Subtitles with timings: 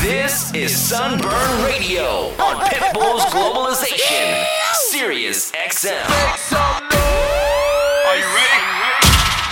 [0.00, 6.39] This is Sunburn Radio on Pitbull's Globalization, Sirius XM.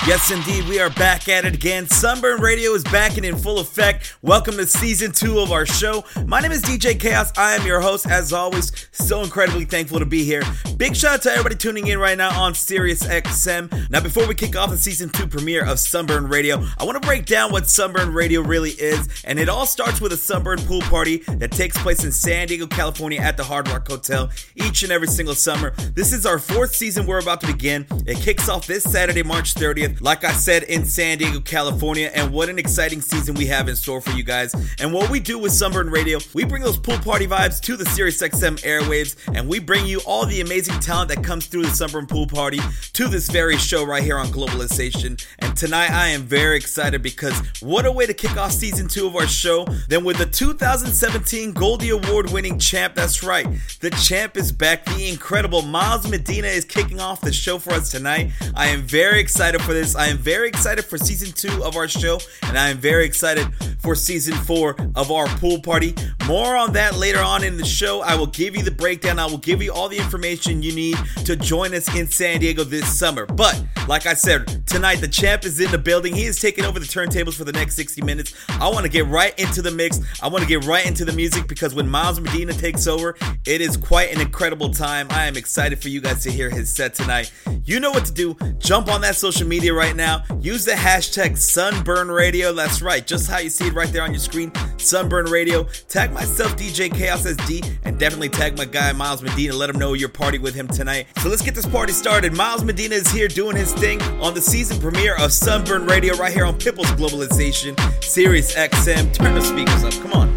[0.08, 1.86] Yes, indeed, we are back at it again.
[1.86, 4.16] Sunburn Radio is back and in full effect.
[4.22, 6.02] Welcome to season two of our show.
[6.24, 7.30] My name is DJ Chaos.
[7.36, 8.88] I am your host, as always.
[8.90, 10.42] So incredibly thankful to be here.
[10.78, 13.90] Big shout out to everybody tuning in right now on Sirius XM.
[13.90, 17.06] Now, before we kick off the season two premiere of Sunburn Radio, I want to
[17.06, 19.10] break down what Sunburn Radio really is.
[19.24, 22.66] And it all starts with a Sunburn pool party that takes place in San Diego,
[22.66, 25.72] California at the Hard Rock Hotel each and every single summer.
[25.92, 27.86] This is our fourth season we're about to begin.
[28.06, 32.10] It kicks off this Saturday, March 30th like I said, in San Diego, California.
[32.14, 34.54] And what an exciting season we have in store for you guys.
[34.80, 37.84] And what we do with Sunburn Radio, we bring those pool party vibes to the
[37.84, 42.06] SiriusXM airwaves, and we bring you all the amazing talent that comes through the Sunburn
[42.06, 42.60] Pool Party
[42.92, 45.24] to this very show right here on Globalization.
[45.38, 49.06] And tonight I am very excited because what a way to kick off season two
[49.06, 52.94] of our show than with the 2017 Goldie Award winning champ.
[52.94, 53.46] That's right,
[53.80, 54.84] the champ is back.
[54.84, 58.30] The incredible Miles Medina is kicking off the show for us tonight.
[58.54, 59.87] I am very excited for this.
[59.96, 63.46] I am very excited for season two of our show, and I am very excited
[63.80, 65.94] for season four of our pool party.
[66.26, 68.02] More on that later on in the show.
[68.02, 70.96] I will give you the breakdown, I will give you all the information you need
[71.24, 73.26] to join us in San Diego this summer.
[73.26, 76.14] But, like I said, tonight the champ is in the building.
[76.14, 78.34] He is taking over the turntables for the next 60 minutes.
[78.48, 81.12] I want to get right into the mix, I want to get right into the
[81.12, 85.06] music because when Miles Medina takes over, it is quite an incredible time.
[85.10, 87.32] I am excited for you guys to hear his set tonight.
[87.64, 88.36] You know what to do.
[88.58, 90.24] Jump on that social media right now.
[90.40, 92.52] Use the hashtag Sunburn Radio.
[92.52, 94.52] That's right, just how you see it right there on your screen.
[94.76, 95.64] Sunburn Radio.
[95.88, 99.54] Tag myself, DJ Chaos SD, and definitely tag my guy Miles Medina.
[99.54, 101.06] Let him know you're partying with him tonight.
[101.18, 102.32] So let's get this party started.
[102.32, 106.32] Miles Medina is here doing his thing on the season premiere of Sunburn Radio right
[106.32, 109.12] here on Pitbull's Globalization, Sirius XM.
[109.12, 109.92] Turn the speakers up.
[110.02, 110.28] Come on.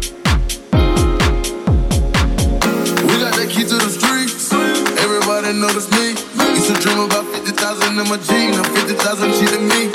[3.06, 4.52] We got that key to the streets.
[4.52, 6.31] Everybody notice me.
[6.52, 8.56] Used to dream about 50,000 in my jeans.
[8.56, 9.88] Now 50,000 cheating me.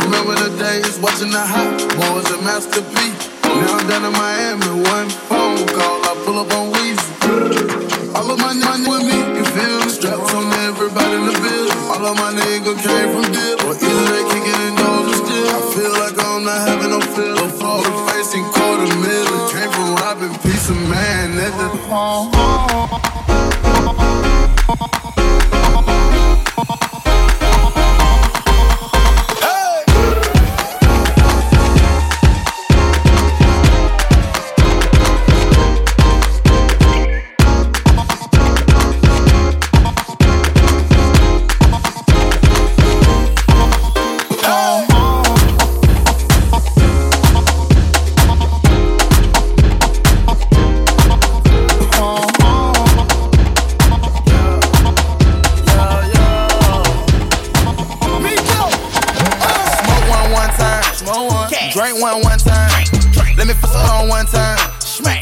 [0.00, 3.12] Remember the days watching the hot boys Master P.
[3.44, 4.70] Now I'm down in Miami.
[4.88, 8.16] One phone call, I pull up on Weezy.
[8.16, 9.90] All of my money with me, you feel me?
[9.92, 11.78] Straps on everybody in the building.
[11.92, 13.60] All of my niggas came from deal.
[13.68, 15.48] Or either they kicking in doors or still.
[15.52, 17.34] I feel like I'm not having no feel.
[17.36, 19.40] No fault, facing quarter million.
[19.52, 21.68] Came from robbing piece of man, nigga.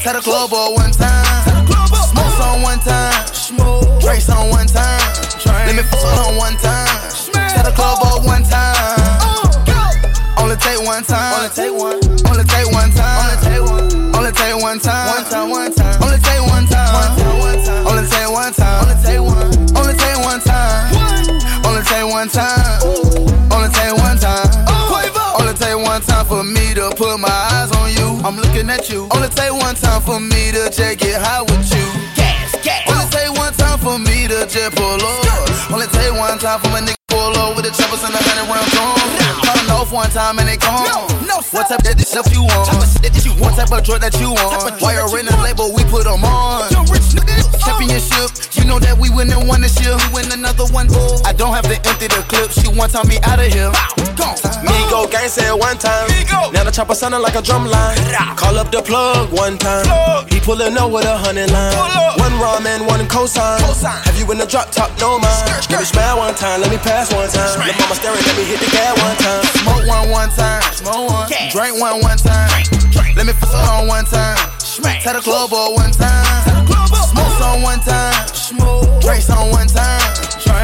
[0.09, 1.55] Tell the club up one time.
[2.09, 3.13] Smoke on one time.
[3.99, 4.99] Drinks on one time.
[5.45, 6.87] Let me fuck on one time.
[7.31, 8.73] Tell the club up one time.
[9.21, 11.35] Uh, Only take one time.
[11.37, 11.99] Only take one.
[12.25, 13.21] Only take one time.
[13.21, 14.15] Only take one.
[14.15, 15.13] Only take one time.
[15.13, 15.49] One time.
[15.51, 15.78] One time.
[28.59, 29.07] Looking at you.
[29.15, 31.87] Only take one time for me to just get high with you.
[32.15, 32.83] Gas, gas.
[32.91, 35.71] Only take one time for me to just pull up.
[35.71, 38.47] Only take one time for my nigga pull up with the choppers and the hundred
[38.51, 38.99] round drum.
[39.43, 40.83] Calling off one time and they gone.
[41.51, 42.67] what type of stuff you want?
[43.39, 44.81] What type of drug that you want?
[44.81, 46.67] Why you're in the label, we put them on.
[47.79, 49.95] Championship, you know that we win and won this year.
[50.11, 50.91] We win another one.
[50.91, 51.23] Oh.
[51.23, 52.51] I don't have to empty the clip.
[52.51, 53.71] She want time me out of here.
[54.67, 56.11] Me go gang said one time.
[56.51, 57.95] Now the chopper sounding like a drum line.
[58.35, 59.87] Call up the plug one time.
[60.27, 61.71] He pullin' up with a hundred line.
[62.19, 63.63] One ramen, one cosign.
[64.03, 64.91] Have you in the drop top?
[64.99, 65.47] No mind.
[65.71, 67.63] Let me smile one time, let me pass one time.
[67.63, 69.39] Let mama staring, let me hit the gas one time.
[69.63, 70.59] Smoke one one time.
[70.75, 71.31] Smoke one.
[71.47, 72.51] Drink one one time.
[73.15, 74.35] Let me fuck on one time.
[74.59, 74.99] Smack.
[74.99, 76.58] Tell the club up one time.
[76.87, 78.13] Smoke on one time.
[79.01, 80.01] Drinks on one time.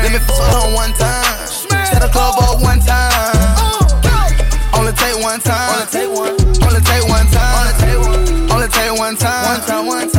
[0.04, 1.24] Let me fuck on one time.
[1.70, 3.12] Tell the club up one time.
[3.58, 5.74] Uh, Only take one time.
[5.74, 6.36] Only take one.
[6.64, 7.56] Only take one time.
[7.58, 8.52] Only take.
[8.52, 9.60] Only take one time.
[9.60, 9.86] One time.
[9.88, 10.15] One time.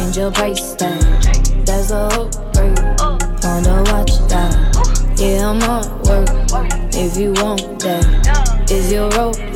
[0.00, 1.00] change your price tag.
[1.66, 2.32] That's a hope.
[2.54, 2.78] break.
[3.42, 4.52] Wanna watch that?
[5.18, 6.28] Yeah, I'm on work.
[6.94, 9.49] If you want that, is your rope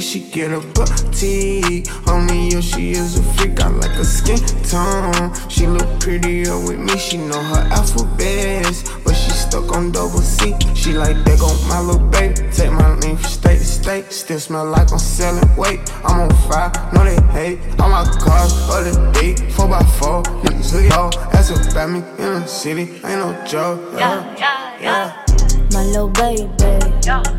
[0.00, 1.82] She get a butt tea.
[2.06, 5.32] Homie, yo, she is a freak, I like her skin tone.
[5.48, 8.88] She look prettier with me, she know her alphabets.
[9.04, 10.54] But she stuck on double C.
[10.74, 12.34] She like, they gon' my little baby.
[12.52, 14.12] Take my name from state to state.
[14.12, 15.80] Still smell like I'm selling weight.
[16.04, 17.58] I'm on fire, know they hate.
[17.78, 22.40] All my cars, the day, four by four Niggas look all that's about me in
[22.40, 22.82] the city.
[23.04, 23.80] Ain't no joke.
[23.98, 24.80] Yeah, yeah, yeah.
[24.80, 25.68] yeah.
[25.72, 26.48] My little baby,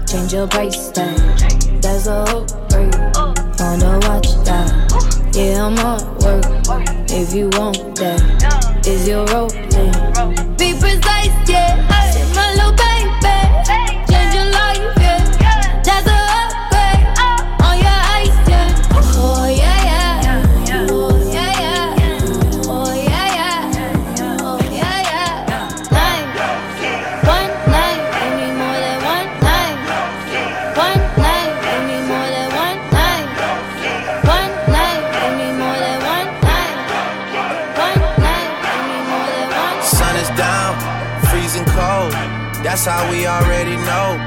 [0.08, 1.53] change your price tag
[2.06, 2.90] was a hope for you.
[4.08, 5.32] Watch that?
[5.34, 6.44] Yeah, I'm on work.
[7.10, 10.53] If you want that, is your role
[42.84, 44.20] That's how we already know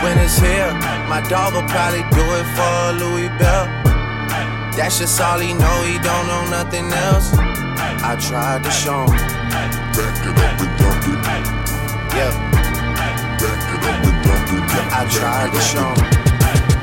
[0.00, 0.70] when it's here.
[1.10, 3.66] My dog will probably do it for Louis Bell.
[4.78, 7.34] That's just all he know, he don't know nothing else.
[7.34, 9.18] I tried to show him.
[9.90, 11.18] Back it up and dump it.
[12.14, 12.30] Yeah.
[13.42, 14.62] Back it up and dump it.
[14.70, 14.98] Yeah.
[14.98, 16.06] I tried to show him.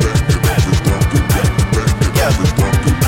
[0.04, 1.24] Back it up and dump it.
[1.72, 2.28] Back it Yeah.
[2.28, 3.00] up and dump it.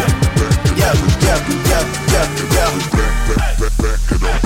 [0.80, 1.60] Yeah, yeah, it.
[1.68, 1.84] yeah,
[2.16, 2.72] yeah, yeah.
[2.96, 4.45] Back, back, back, back it up.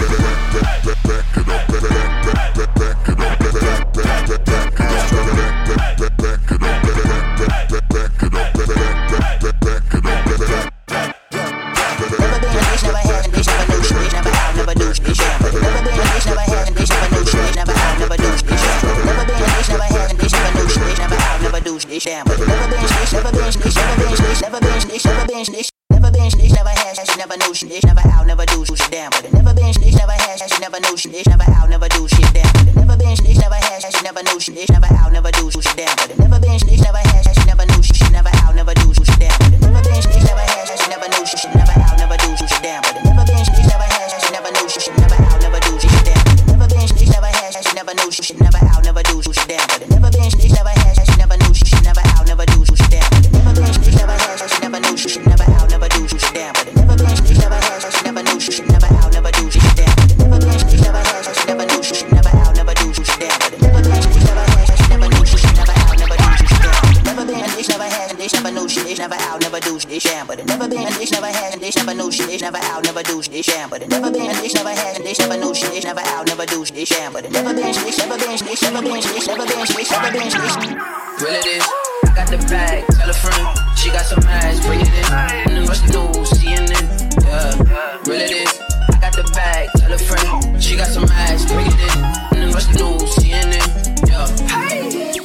[88.09, 88.59] Real it is.
[88.89, 90.61] I got the bag, tell a friend.
[90.61, 92.03] She got some ass, bring it in.
[92.33, 93.67] And then watch the news, CNN.
[94.09, 94.25] Yeah,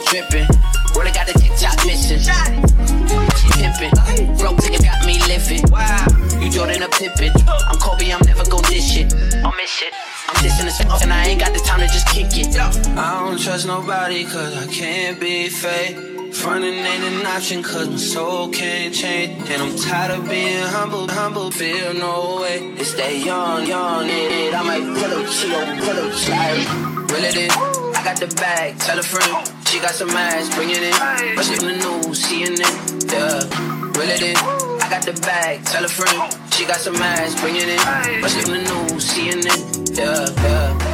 [0.04, 0.48] tripping.
[0.94, 2.20] Really got the TikTok mission.
[3.40, 3.92] She pimping.
[4.36, 5.68] Broke ticket got me lifted.
[5.70, 6.06] Wow,
[6.38, 7.32] you Jordan a Pippin.
[7.48, 9.12] I'm Kobe, I'm never gon' dish shit.
[9.42, 9.94] I'll miss it.
[10.28, 12.56] I'm dissing this and I ain't got the time to just kick it.
[12.56, 16.13] I don't trust nobody cause I can't be fake.
[16.44, 19.48] Frontin' ain't an option cause my soul can't change.
[19.48, 22.58] And I'm tired of being humble, humble, feel no way.
[22.76, 27.10] It's that young, young, it, I might Cheeto, pull a child.
[27.10, 27.56] Real it is,
[27.96, 29.48] I got the bag, tell a friend.
[29.68, 30.92] She got some ass, bring it in.
[31.34, 33.98] Rush it in the news, CNN, yeah.
[33.98, 34.36] Real it is,
[34.84, 36.52] I got the bag, tell a friend.
[36.52, 38.22] She got some ass, bring it in.
[38.22, 40.93] Rush it in the news, CNN, yeah, yeah.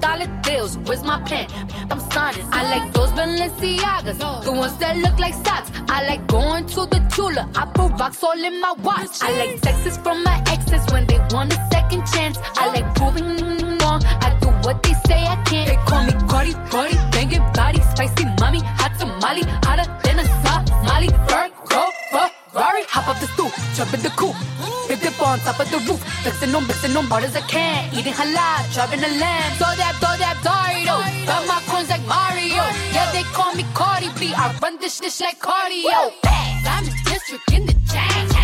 [0.00, 0.76] dollar bills.
[0.78, 1.46] Where's my pen?
[1.90, 2.46] I'm signing.
[2.52, 5.70] I like those Balenciagas, the ones that look like socks.
[5.88, 7.48] I like going to the Tula.
[7.54, 9.22] I put rocks all in my watch.
[9.22, 12.38] I like sexes from my exes when they want a second chance.
[12.56, 14.02] I like proving them wrong.
[14.04, 15.68] I do what they say I can't.
[15.68, 21.08] They call me Cardi, Cardi, banging body, spicy mommy, hot tamale, hotter than a Somali.
[21.28, 21.90] Fur, go,
[22.52, 24.34] Ferrari, hop up the stool coop.
[24.88, 26.00] Big dip on top of the roof.
[26.22, 27.92] Flexing on, mixing on hard as I can.
[27.92, 29.52] Eating halal, driving a lamb.
[29.58, 30.94] Throw that, throw that Dario.
[31.26, 32.64] Got my coins like Mario.
[32.94, 34.32] Yeah, they call me Cardi B.
[34.34, 36.12] I run this shit like cardio.
[36.24, 38.35] I'm the district in the chain.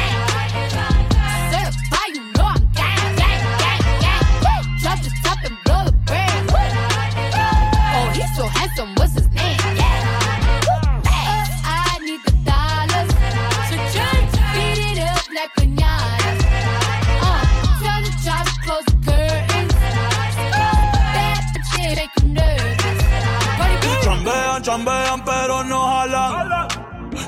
[24.63, 26.69] Chambean, pero no jalan.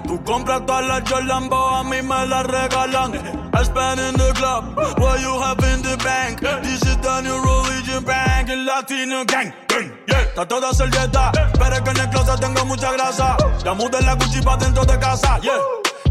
[0.06, 3.12] Tú compras todas las Jordan, a mí me las regalan.
[3.52, 6.40] I spend in the club, what you have in the bank.
[6.62, 9.52] This is the new religion bank, el latino gang.
[9.68, 13.36] gang, Yeah, trato de hacer dieta, pero es que en el closet tengo mucha grasa.
[13.64, 15.58] Ya mudé la Gucci pa' dentro de casa, yeah.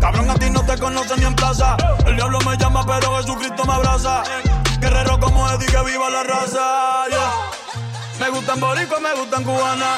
[0.01, 1.77] Cabrón, a ti no te conocen ni en plaza.
[2.05, 4.23] El diablo me llama, pero Jesucristo me abraza.
[4.81, 7.31] Guerrero como Eddie, que viva la raza, yeah.
[8.19, 9.97] Me gustan boricua, me gustan cubana.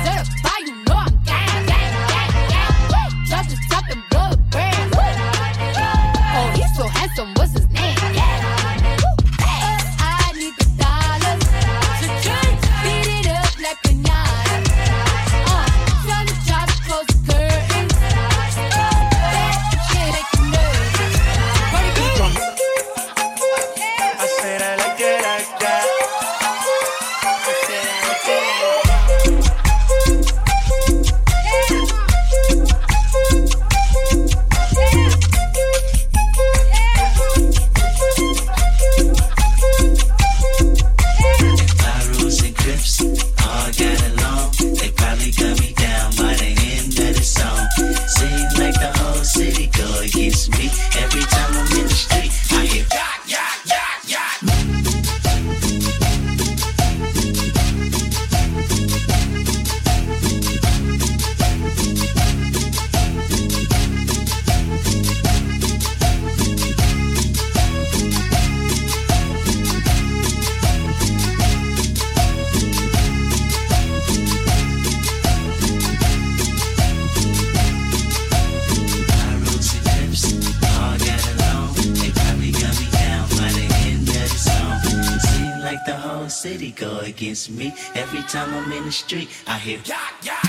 [87.49, 87.73] me.
[87.95, 90.40] Every time I'm in the street, I hear yeah, yeah,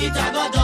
[0.00, 0.57] and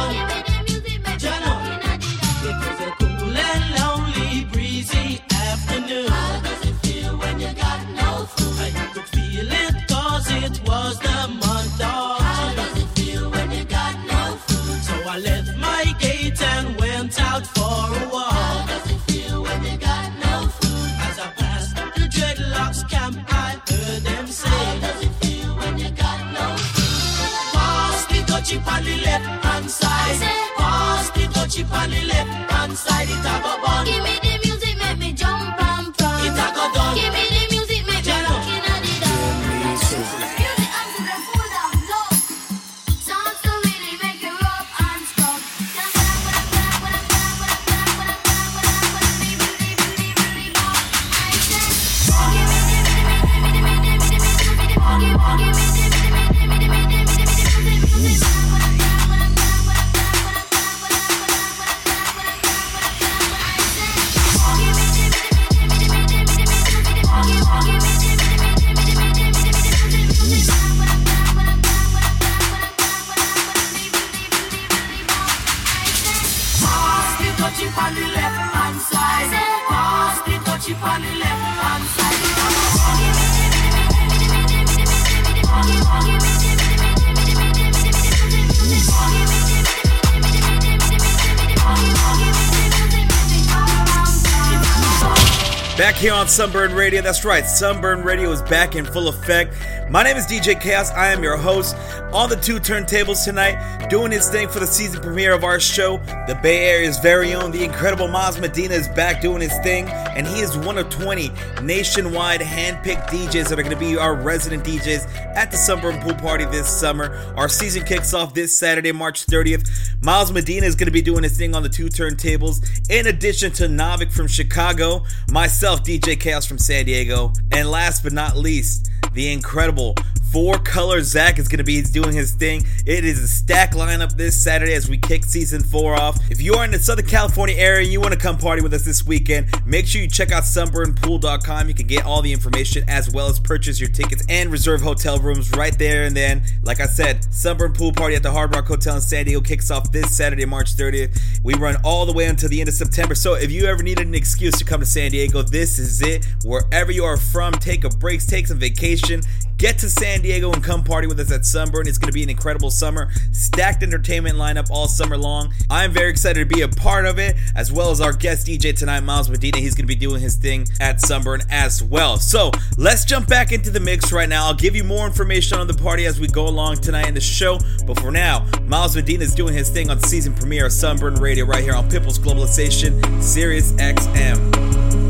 [96.24, 97.02] on Sunburn Radio.
[97.02, 99.54] That's right, Sunburn Radio is back in full effect.
[99.90, 100.90] My name is DJ Chaos.
[100.92, 101.76] I am your host
[102.14, 105.98] on the two turntables tonight, doing his thing for the season premiere of our show.
[106.26, 110.26] The Bay Area's very own, the incredible Miles Medina is back doing his thing, and
[110.26, 111.30] he is one of 20
[111.62, 116.14] nationwide handpicked DJs that are going to be our resident DJs at the Sunburn Pool
[116.14, 117.16] Party this summer.
[117.36, 119.68] Our season kicks off this Saturday, March 30th.
[120.02, 123.52] Miles Medina is going to be doing his thing on the two turntables, in addition
[123.52, 128.90] to Navik from Chicago, myself, DJ Chaos from San Diego, and last but not least,
[129.12, 129.94] the incredible
[130.34, 132.64] Four Color Zach is going to be doing his thing.
[132.86, 136.18] It is a stack lineup this Saturday as we kick season four off.
[136.28, 138.74] If you are in the Southern California area and you want to come party with
[138.74, 141.68] us this weekend, make sure you check out sunburnpool.com.
[141.68, 145.18] You can get all the information as well as purchase your tickets and reserve hotel
[145.18, 146.42] rooms right there and then.
[146.64, 149.70] Like I said, Sunburn Pool Party at the Hard Rock Hotel in San Diego kicks
[149.70, 151.16] off this Saturday, March 30th.
[151.44, 153.14] We run all the way until the end of September.
[153.14, 156.26] So if you ever needed an excuse to come to San Diego, this is it.
[156.44, 159.22] Wherever you are from, take a break, take some vacation.
[159.64, 161.88] Get to San Diego and come party with us at Sunburn.
[161.88, 163.08] It's going to be an incredible summer.
[163.32, 165.54] Stacked entertainment lineup all summer long.
[165.70, 168.76] I'm very excited to be a part of it, as well as our guest DJ
[168.76, 169.56] tonight, Miles Medina.
[169.56, 172.18] He's going to be doing his thing at Sunburn as well.
[172.18, 174.44] So let's jump back into the mix right now.
[174.44, 177.22] I'll give you more information on the party as we go along tonight in the
[177.22, 177.58] show.
[177.86, 181.46] But for now, Miles Medina is doing his thing on season premiere of Sunburn Radio
[181.46, 185.03] right here on Pipples Globalization, Sirius XM.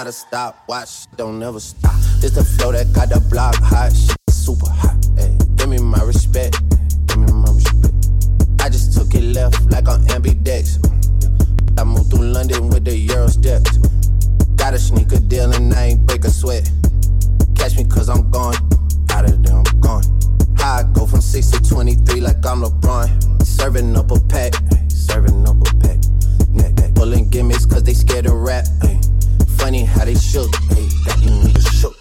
[0.00, 1.14] Not a stopwatch.
[1.16, 1.92] Don't never stop.
[2.22, 3.92] This the flow that got the block hot.
[3.92, 4.96] Shit super hot.
[5.14, 6.56] Hey, give me my respect.
[7.06, 7.92] Give me my respect.
[8.60, 10.80] I just took it left like on ambidex.
[11.78, 13.76] I moved through London with the Euro steps.
[14.56, 16.64] Got a sneaker deal and I ain't break a sweat.
[17.54, 18.56] Catch me cause I'm gone.
[19.10, 20.04] Out of there, I'm gone.
[20.56, 23.42] How I go from 6 to 23 like I'm LeBron.
[23.42, 24.54] Serving up a pack.
[24.88, 26.00] Serving up a pack.
[26.94, 28.64] Pulling gimmicks cause they scared to rap.
[28.80, 28.98] Ay.
[29.60, 30.50] Funny how they shook.
[30.50, 31.96] Niggas shook.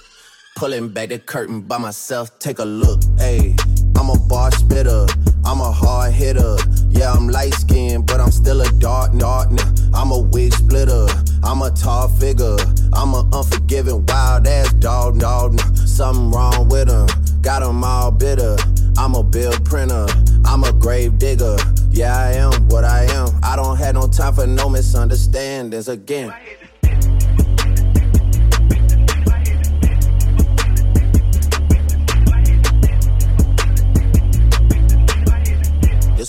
[0.56, 2.38] Pulling back the curtain by myself.
[2.40, 3.00] Take a look.
[3.20, 3.56] Ay.
[3.98, 5.06] I'm a bar spitter.
[5.46, 6.56] I'm a hard hitter.
[6.90, 9.50] Yeah, I'm light skinned, but I'm still a dark, dark.
[9.94, 11.08] I'm a wig splitter.
[11.44, 12.58] I'm a tall figure.
[12.94, 15.54] I'm a unforgiving, wild ass dog, dog.
[15.54, 15.64] nah.
[15.86, 17.08] Something wrong with him.
[17.42, 18.56] Got 'em all bitter.
[18.98, 20.08] I'm a bill printer.
[20.46, 21.58] I'm a grave digger.
[21.92, 23.30] Yeah, I am what I am.
[23.44, 26.34] I don't have no time for no misunderstandings again.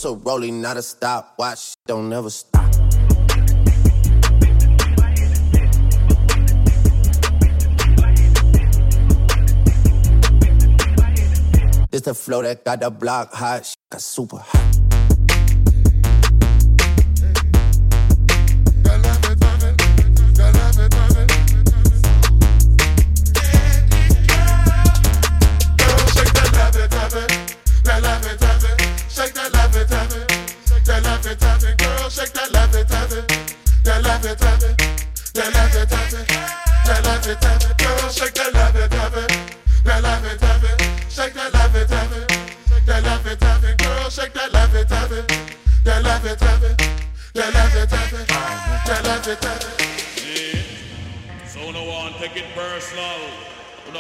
[0.01, 1.75] It's a rolling, not a stopwatch.
[1.87, 2.65] Don't never stop.
[11.93, 13.75] It's the flow that got the block hot.
[13.91, 14.80] Got super hot.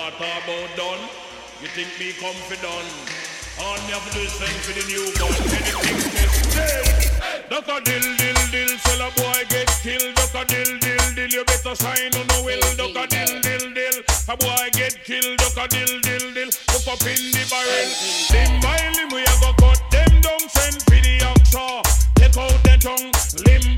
[0.01, 1.03] start about done.
[1.61, 2.89] You think me come for done?
[3.61, 5.29] All me have to do is send for the new gun.
[5.29, 7.53] Anything gets killed.
[7.53, 10.15] Duck a dill, dill, dill, sell a boy get killed.
[10.17, 12.65] Duck a dill, dill, dill, you better sign on the will.
[12.81, 13.97] Duck a dill, dill, dill,
[14.29, 15.37] a boy get killed.
[15.37, 17.89] Duck a dill, dill, dill, look up in the barrel.
[18.33, 21.77] Them violin we have cut them down, send for the actor.
[22.17, 23.13] Take out the tongue,
[23.45, 23.77] limb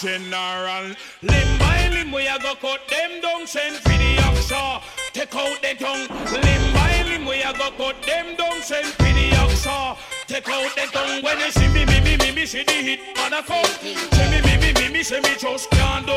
[0.00, 0.96] general.
[1.20, 4.80] Limb by limb, we a go cut them down, send for the offshore.
[5.12, 6.08] Take out the tongue.
[6.32, 9.98] Limb by limb, we a go cut them down, send for the offshore.
[10.26, 11.22] Take out the tongue.
[11.22, 13.64] When you see me, me, me, me, me, see the hit on a phone.
[13.76, 13.94] See
[14.32, 16.16] me, me, me, me, me, see me just can't do.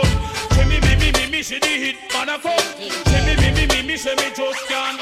[0.55, 2.67] See me, me, me, me, me, see the hit on a phone.
[2.79, 4.97] See me, me, me, me, me, see me just can't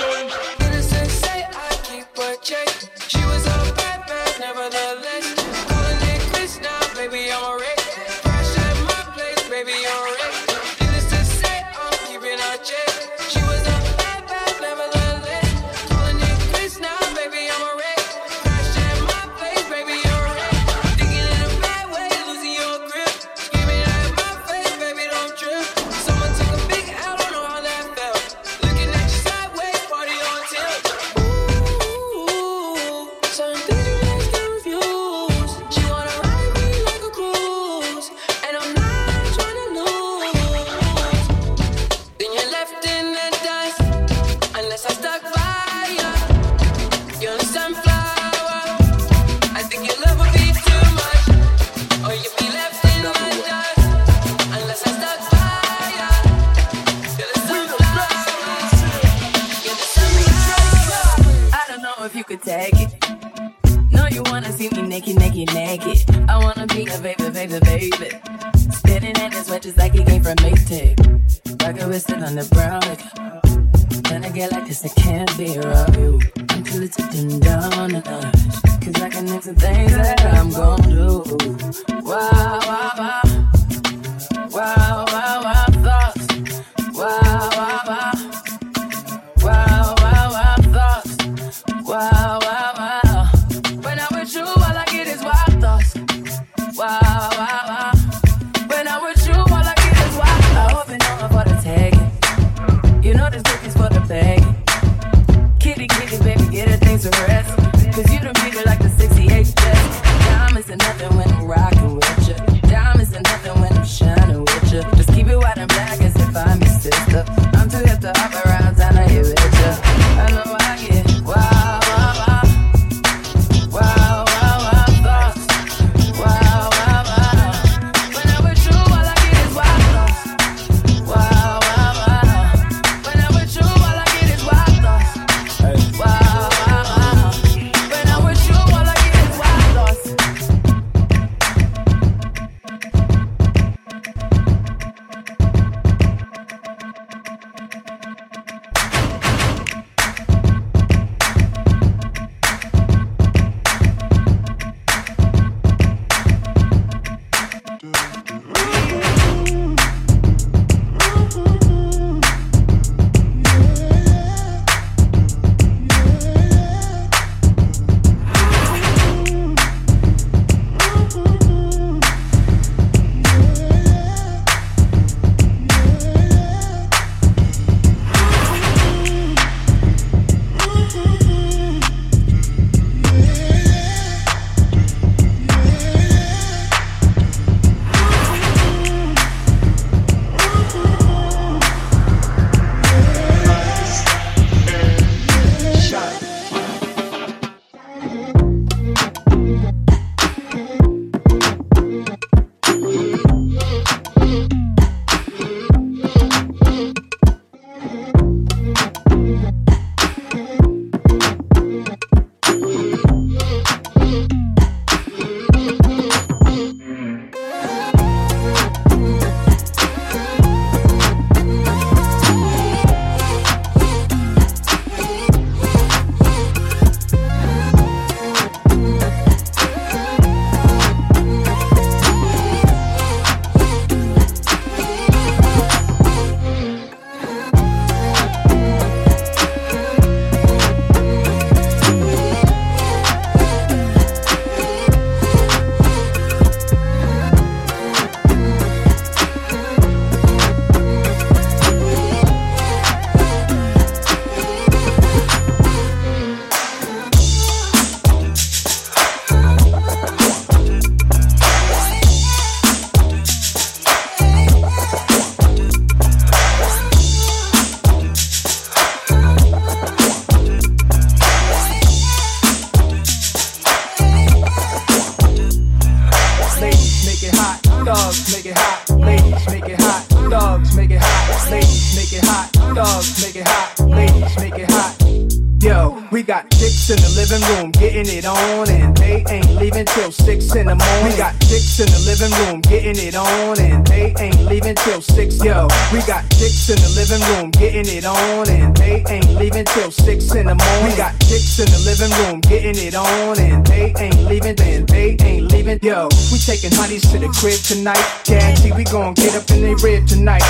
[302.72, 305.80] putting it on, and they ain't leaving, then they ain't leaving.
[305.82, 308.02] Yo, we taking honeys to the crib tonight.
[308.24, 310.44] Guarantee we gon' get up in the rib tonight.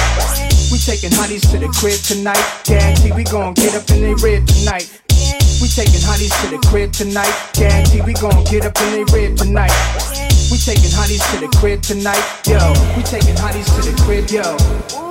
[0.71, 2.41] We taking honeys to the crib tonight.
[2.63, 5.01] Guarantee we gon' get up in the rib tonight.
[5.61, 7.33] We taking honeys to the crib tonight.
[7.53, 9.73] Guarantee we gon' get up in the rib tonight.
[10.51, 12.21] We taking honeys to the crib tonight.
[12.45, 12.59] Yo,
[12.95, 15.10] we taking honeys to the crib, yo.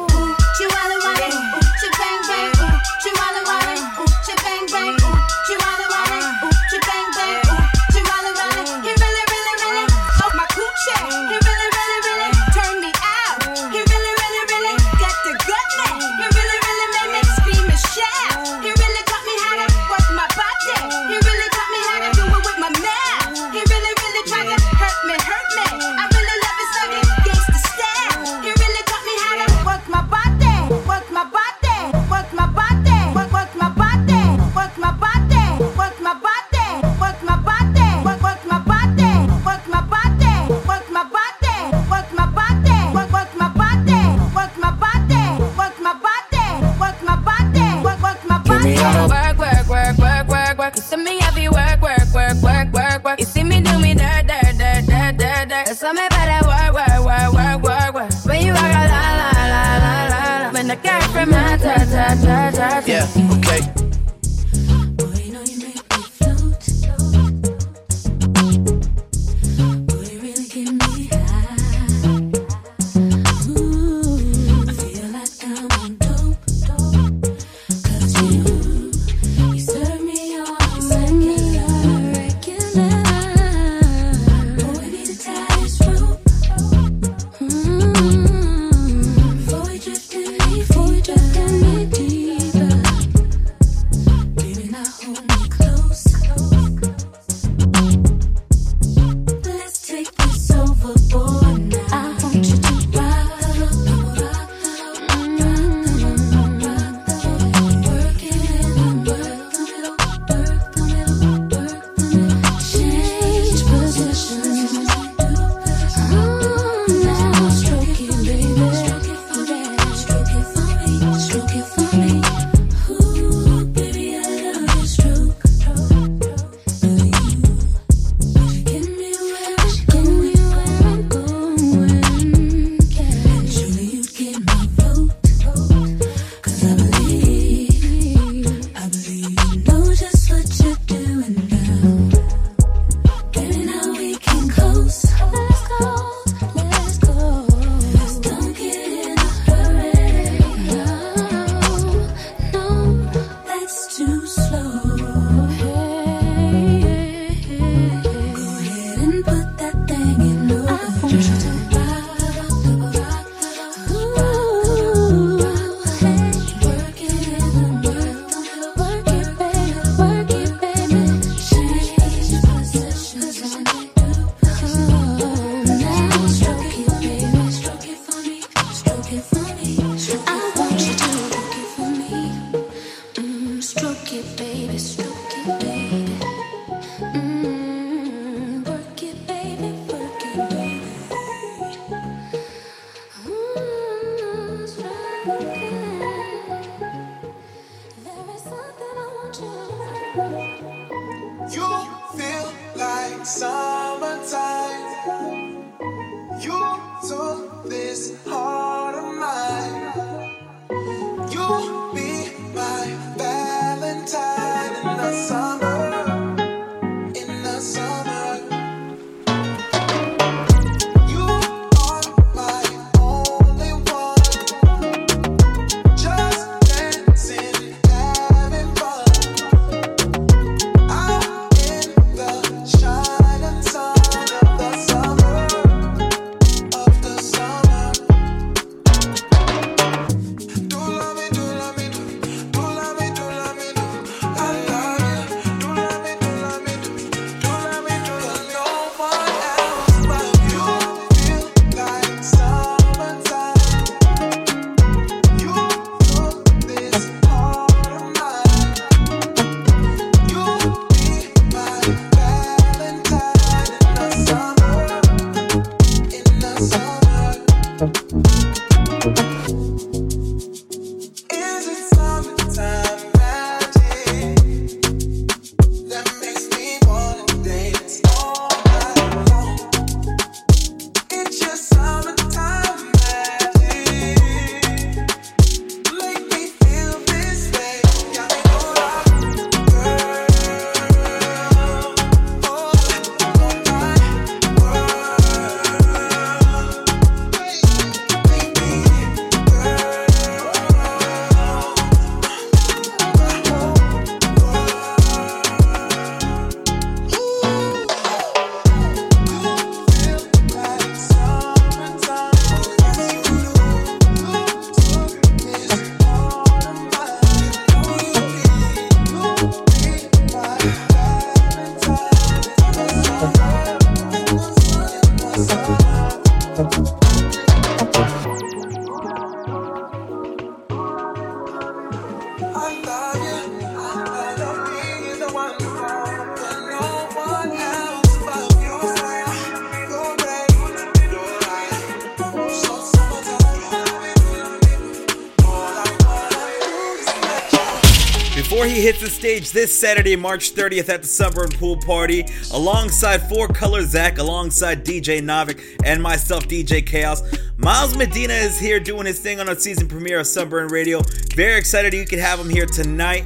[348.91, 353.85] Hits the stage this Saturday, March 30th at the Sunburn Pool Party, alongside Four Color
[353.85, 357.23] Zach, alongside DJ Navik, and myself, DJ Kaos,
[357.57, 361.03] Miles Medina is here doing his thing on our season premiere of Sunburn Radio.
[361.37, 363.25] Very excited you can have him here tonight.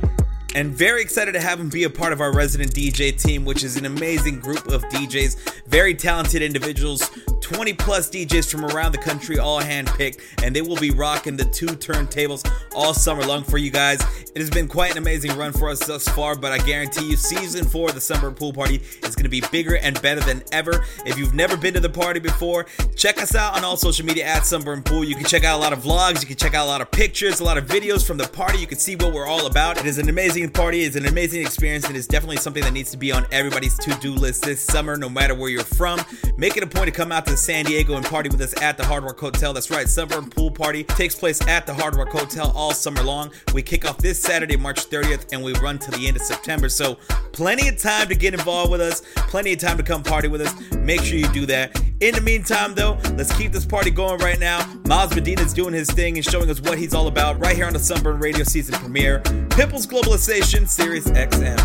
[0.54, 3.64] And very excited to have him be a part of our resident DJ team, which
[3.64, 8.98] is an amazing group of DJs, very talented individuals, 20 plus DJs from around the
[8.98, 13.58] country, all handpicked, and they will be rocking the two turntables all summer long for
[13.58, 14.00] you guys.
[14.34, 17.16] It has been quite an amazing run for us thus far, but I guarantee you,
[17.16, 20.42] season four of the Sunburn Pool Party is going to be bigger and better than
[20.52, 20.84] ever.
[21.04, 24.24] If you've never been to the party before, check us out on all social media
[24.24, 25.04] at Sunburn Pool.
[25.04, 26.90] You can check out a lot of vlogs, you can check out a lot of
[26.90, 28.58] pictures, a lot of videos from the party.
[28.58, 29.78] You can see what we're all about.
[29.78, 32.90] It is an amazing party, is an amazing experience, and it's definitely something that needs
[32.90, 36.00] to be on everybody's to do list this summer, no matter where you're from.
[36.36, 38.76] Make it a point to come out to San Diego and party with us at
[38.76, 39.52] the Hard Rock Hotel.
[39.52, 43.30] That's right, Sunburn Pool Party takes place at the Hard Rock Hotel all summer long.
[43.52, 46.68] We kick off this Saturday, March 30th, and we run to the end of September.
[46.68, 46.96] So,
[47.32, 50.40] plenty of time to get involved with us, plenty of time to come party with
[50.40, 50.72] us.
[50.72, 51.80] Make sure you do that.
[52.00, 54.66] In the meantime, though, let's keep this party going right now.
[54.86, 57.66] Miles Medina is doing his thing and showing us what he's all about right here
[57.66, 59.20] on the Sunburn Radio season premiere.
[59.50, 59.86] Pitbull's
[60.34, 61.56] Globalization, Sirius XM.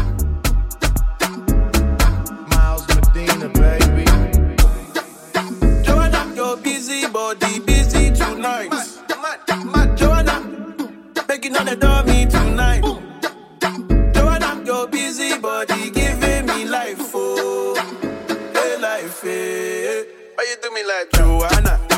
[2.49, 4.05] Miles Medina, baby.
[5.83, 8.69] Joanna, your busy body busy tonight.
[9.95, 10.41] Joanna,
[11.27, 12.83] making on the dummy tonight.
[14.13, 17.73] Joanna, your busy body giving me life, oh,
[18.53, 20.05] hey life, hey.
[20.35, 21.88] Why you do me like Joanna?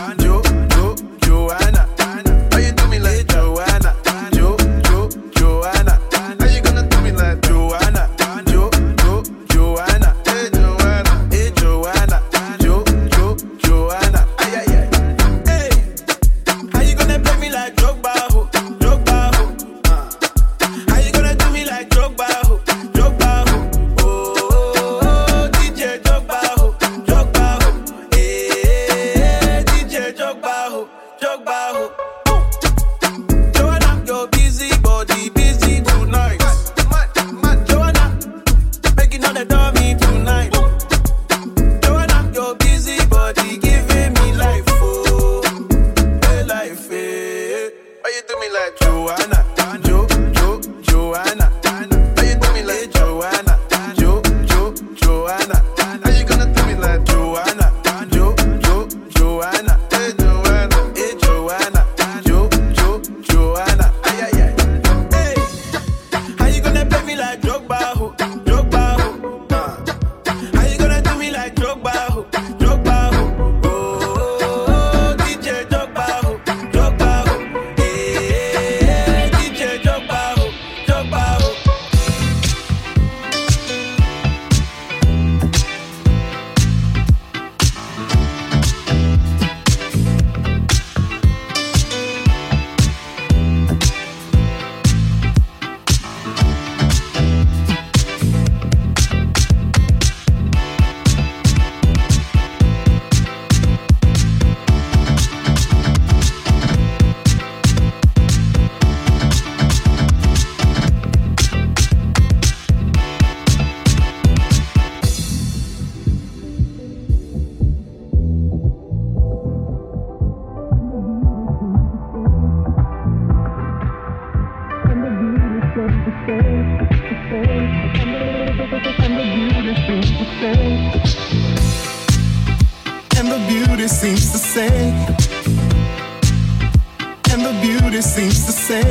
[137.82, 138.82] Beauty seems to say,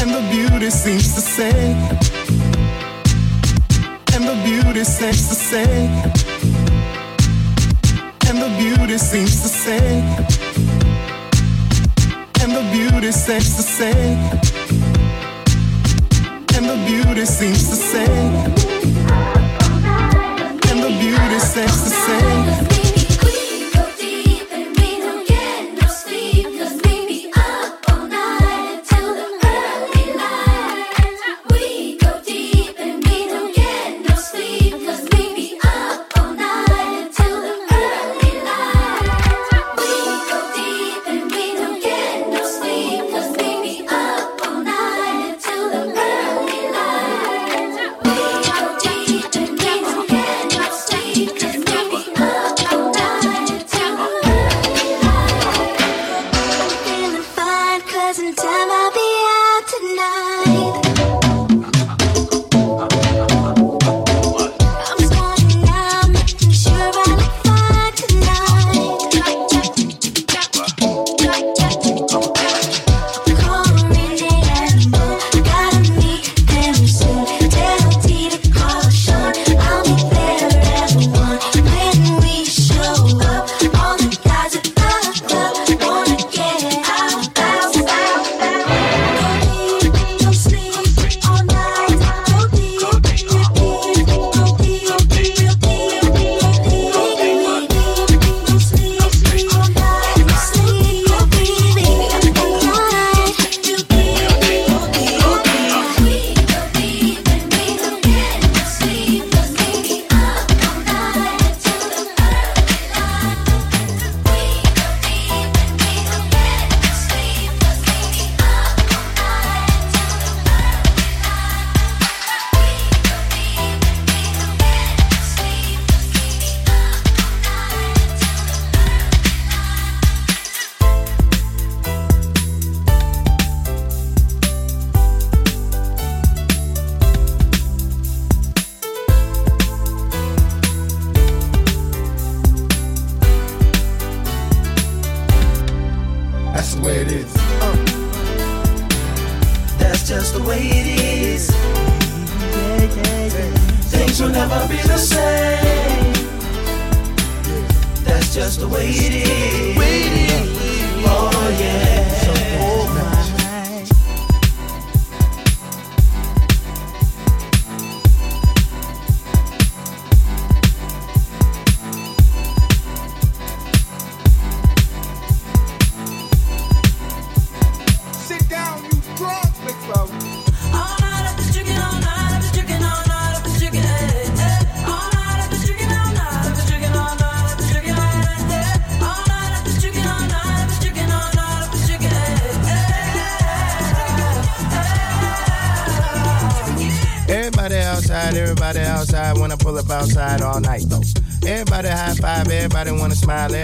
[0.00, 1.72] and the beauty seems to say,
[4.14, 5.86] and the beauty seems to say,
[8.28, 10.02] and the beauty seems to say,
[12.42, 13.94] and the beauty seems to say,
[16.54, 18.10] and the beauty seems to say,
[20.68, 22.75] and the beauty seems to say.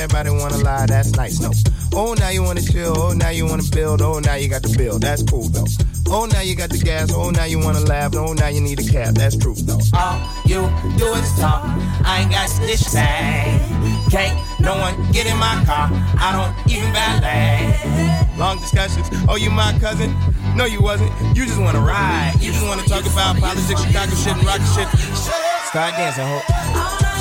[0.02, 1.50] everybody wanna lie, that's nice, no.
[1.94, 4.74] Oh, now you wanna chill, oh, now you wanna build, oh, now you got the
[4.76, 5.66] bill, that's cool, though.
[6.08, 8.80] Oh, now you got the gas, oh, now you wanna laugh, oh, now you need
[8.80, 9.78] a cab, that's true, though.
[9.94, 10.66] All you
[10.98, 11.62] do is talk,
[12.04, 13.62] I ain't got shit to say.
[14.10, 15.88] Can't no one get in my car,
[16.18, 18.36] I don't even ballet.
[18.36, 20.10] Long discussions, oh, you my cousin?
[20.56, 22.34] No, you wasn't, you just wanna ride.
[22.40, 24.88] You just wanna talk about politics, Chicago shit, and rock shit.
[25.70, 27.11] Start dancing, ho.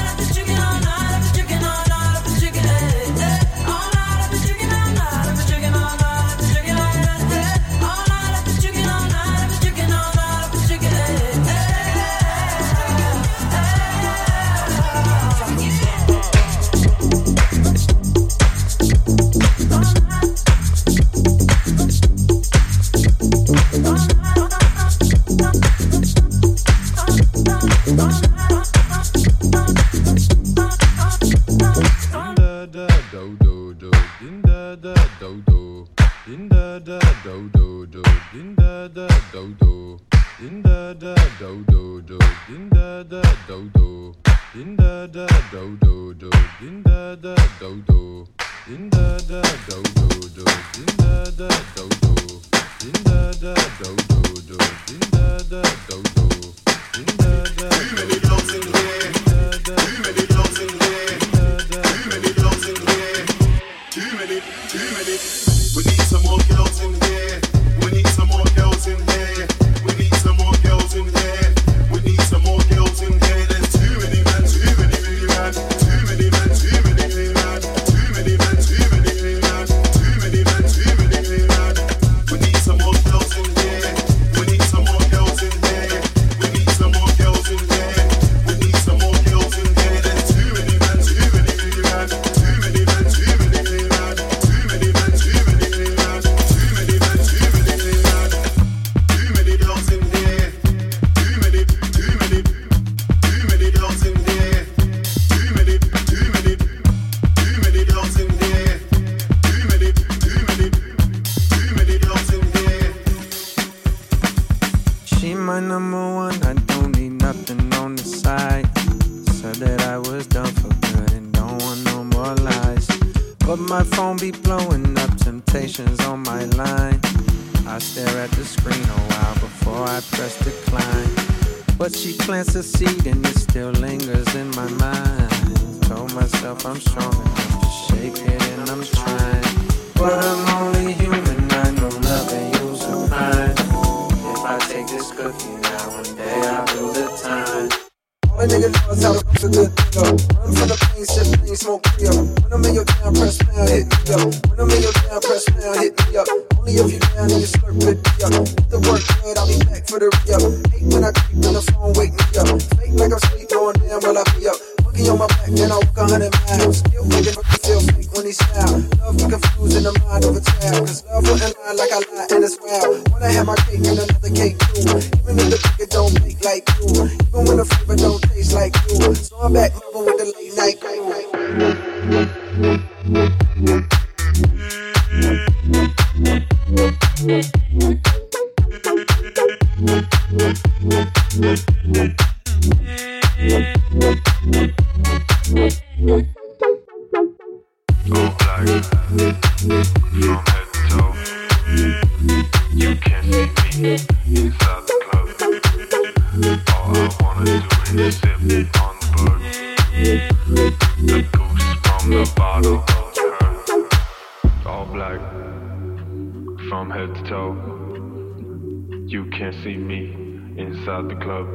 [219.12, 220.14] You can't see me
[220.55, 221.45] inside the club.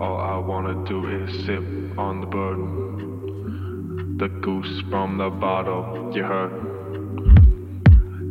[0.00, 1.64] All I wanna do is sip
[1.98, 4.18] on the bird.
[4.20, 6.52] The goose from the bottle, you heard.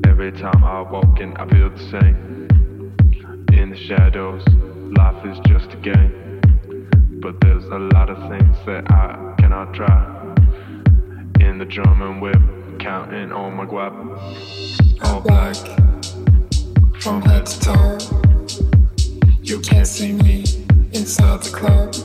[0.08, 2.48] Every time I walk in, I feel the same.
[3.52, 4.48] In the shadows,
[4.96, 6.40] life is just a game.
[7.22, 10.36] But there's a lot of things that I cannot try.
[11.42, 12.40] In the German whip,
[12.80, 13.94] counting on my guap.
[15.04, 15.58] All black,
[17.02, 17.98] from head to toe.
[19.42, 20.44] You can't see me
[20.92, 21.96] inside the club.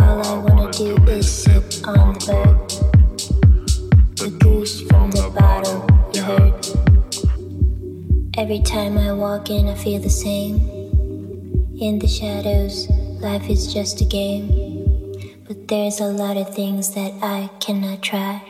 [0.00, 2.58] All I wanna do is sip on the bird.
[4.16, 6.54] The goose from the bottle, you heard.
[8.38, 10.56] Every time I walk in, I feel the same.
[11.80, 12.88] In the shadows,
[13.20, 14.46] life is just a game.
[15.48, 18.42] But there's a lot of things that I cannot try.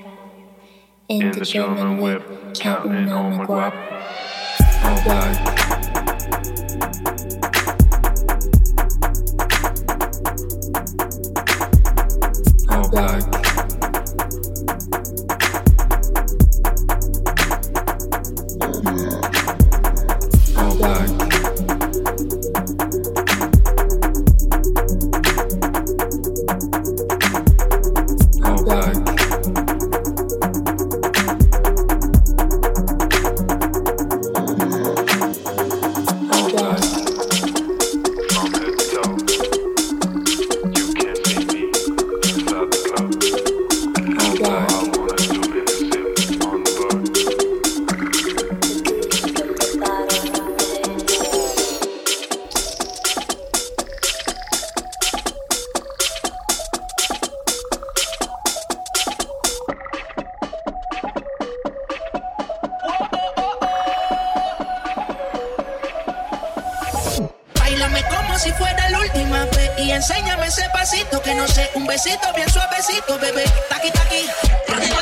[1.09, 2.23] In, the, German whip,
[2.55, 3.92] counting on my guap.
[5.05, 5.62] All
[69.83, 73.45] y enséñame ese pasito que no sé, un besito bien suavecito, bebé.
[73.69, 75.02] Taqui taqui.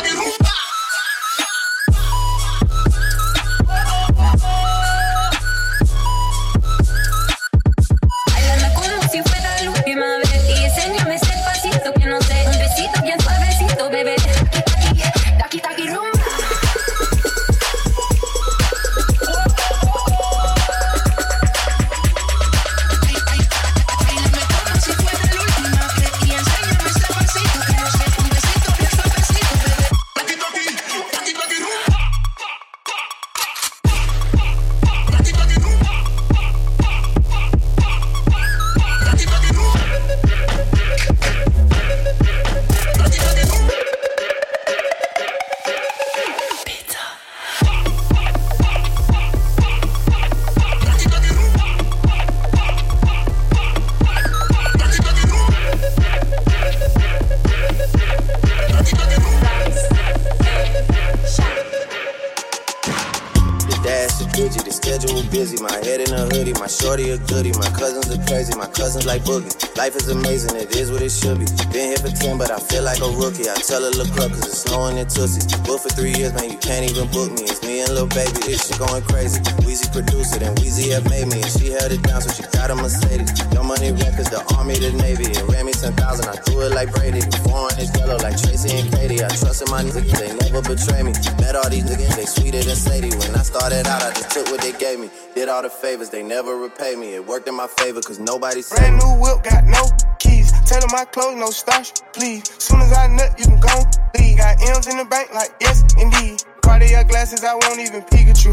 [66.91, 67.55] Shorty a goodie.
[67.55, 69.55] My cousins are crazy, my cousins like boogie.
[69.79, 71.47] Life is amazing, it is what it should be.
[71.71, 73.47] Been here for 10, but I feel like a rookie.
[73.47, 75.47] I tell her, look up, cause it's snowing in Tootsie.
[75.63, 77.47] Booked for three years, man, you can't even book me.
[77.47, 79.39] It's me and Lil Baby, this shit going crazy.
[79.63, 81.39] Weezy produced it, and Weezy have made me.
[81.39, 83.31] And she held it down, so she got a Mercedes.
[83.55, 85.31] Your money records, the Army, the Navy.
[85.31, 87.23] It ran me 10,000, I threw it like Brady.
[87.47, 89.23] Foreign is yellow like Tracy and Katie.
[89.23, 91.15] I trusted my niggas, they never betray me.
[91.39, 93.15] Met all these niggas, they sweeter than Sadie.
[93.15, 95.07] When I started out, I just took what they gave me.
[95.41, 97.15] Did all the favors, they never repay me.
[97.15, 99.89] It worked in my favor, cause nobody said Brand new whip, got no
[100.19, 100.53] keys.
[100.69, 102.45] Tell my clothes, no starch, please.
[102.63, 103.73] Soon as I nut, you can go
[104.21, 104.37] leave.
[104.37, 106.45] Got M's in the bank, like yes, indeed.
[106.61, 108.53] Cartier glasses, I won't even Pikachu.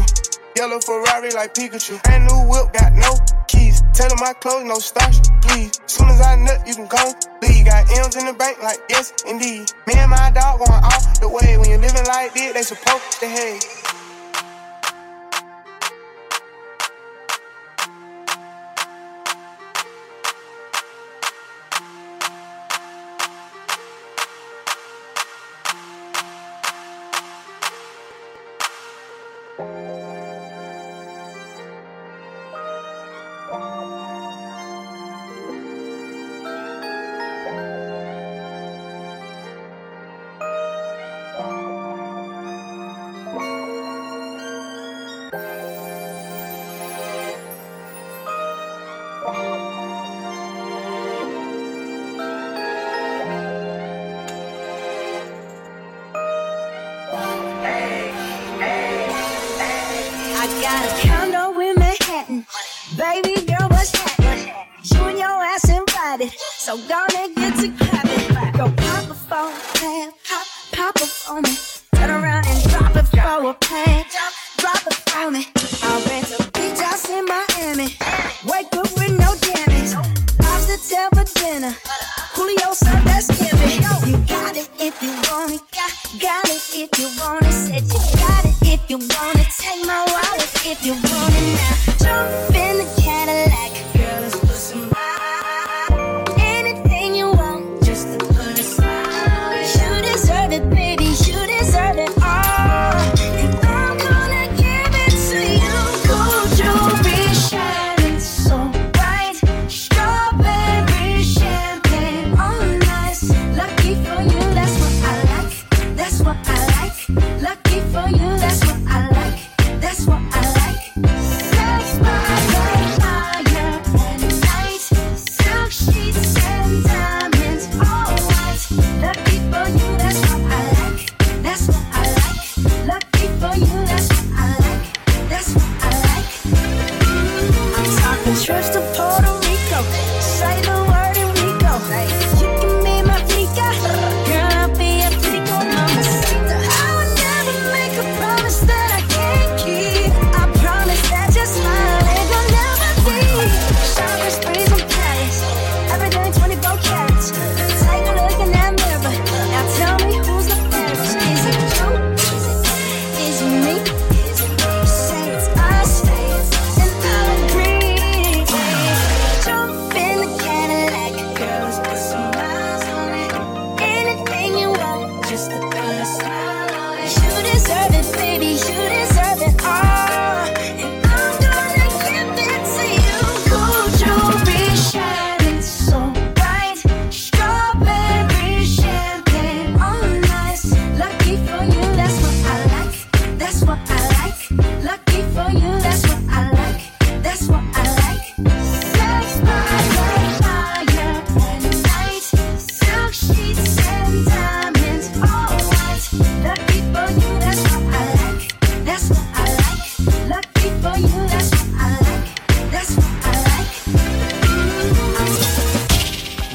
[0.56, 2.02] Yellow Ferrari like Pikachu.
[2.04, 3.12] Brand new whip, got no
[3.48, 3.82] keys.
[3.92, 5.78] Tell my clothes, no starch, please.
[5.84, 7.12] Soon as I nut, you can go
[7.42, 7.66] leave.
[7.66, 9.68] Got M's in the bank, like yes, indeed.
[9.86, 11.58] Me and my dog going all the way.
[11.58, 13.87] When you're living like this, they supposed to hate.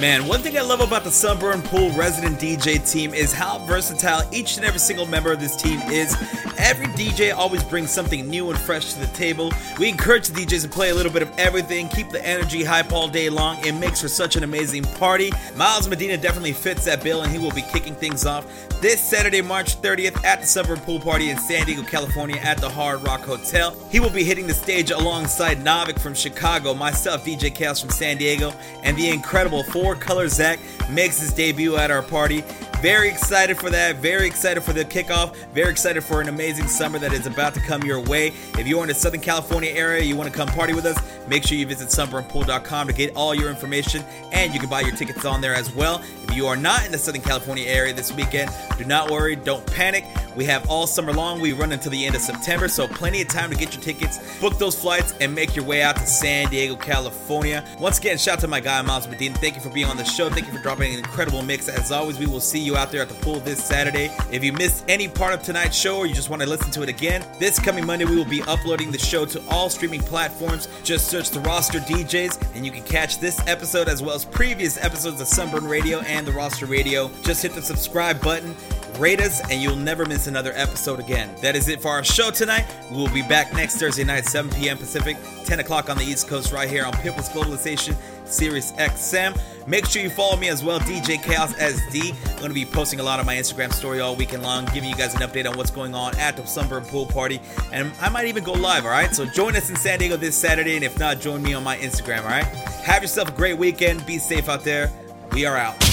[0.03, 4.27] Man, one thing I love about the Sunburn Pool resident DJ team is how versatile
[4.33, 6.13] each and every single member of this team is.
[6.57, 9.51] Every DJ always brings something new and fresh to the table.
[9.79, 12.91] We encourage the DJs to play a little bit of everything, keep the energy hype
[12.91, 13.57] all day long.
[13.65, 15.31] It makes for such an amazing party.
[15.55, 18.45] Miles Medina definitely fits that bill, and he will be kicking things off
[18.83, 22.69] this Saturday, March 30th at the Sunburn Pool Party in San Diego, California at the
[22.69, 23.73] Hard Rock Hotel.
[23.89, 28.17] He will be hitting the stage alongside Navik from Chicago, myself, DJ Kaos from San
[28.17, 32.43] Diego, and the incredible Four Color Zach makes his debut at our party.
[32.83, 33.95] Very excited for that.
[33.95, 35.37] Very excited for the kickoff.
[35.53, 38.33] Very excited for an amazing summer that is about to come your way.
[38.59, 41.45] If you're in the Southern California area, you want to come party with us, make
[41.45, 44.03] sure you visit sunburnpool.com to get all your information
[44.33, 46.03] and you can buy your tickets on there as well.
[46.33, 50.03] You are not in the Southern California area this weekend, do not worry, don't panic.
[50.35, 51.39] We have all summer long.
[51.39, 54.19] We run until the end of September, so plenty of time to get your tickets,
[54.39, 57.63] book those flights, and make your way out to San Diego, California.
[57.79, 59.35] Once again, shout out to my guy Miles Medina.
[59.35, 60.29] Thank you for being on the show.
[60.29, 61.69] Thank you for dropping an incredible mix.
[61.69, 64.09] As always, we will see you out there at the pool this Saturday.
[64.31, 66.81] If you missed any part of tonight's show or you just want to listen to
[66.81, 70.67] it again, this coming Monday we will be uploading the show to all streaming platforms.
[70.83, 74.83] Just search the roster DJs and you can catch this episode as well as previous
[74.83, 77.09] episodes of Sunburn Radio and the roster radio.
[77.23, 78.55] Just hit the subscribe button
[78.99, 81.29] rate us, and you'll never miss another episode again.
[81.41, 82.65] That is it for our show tonight.
[82.91, 84.77] We will be back next Thursday night, 7 p.m.
[84.77, 87.95] Pacific, 10 o'clock on the East Coast, right here on Pitbull's Globalization
[88.25, 89.39] Sirius XM.
[89.67, 92.11] Make sure you follow me as well, DJ Kaos SD.
[92.31, 94.89] I'm going to be posting a lot on my Instagram story all weekend long, giving
[94.89, 97.39] you guys an update on what's going on at the Sunburn Pool Party.
[97.71, 99.13] And I might even go live, all right?
[99.15, 101.77] So join us in San Diego this Saturday, and if not, join me on my
[101.77, 102.45] Instagram, all right?
[102.83, 104.05] Have yourself a great weekend.
[104.05, 104.91] Be safe out there.
[105.31, 105.92] We are out.